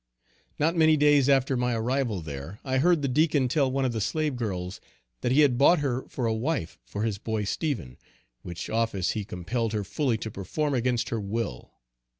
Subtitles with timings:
[0.57, 4.01] Not many days after my arrival there, I heard the Deacon tell one of the
[4.01, 4.81] slave girls,
[5.19, 7.99] that he had bought her for a wife for his boy Stephen,
[8.41, 11.75] which office he compelled her fully to perform against her will.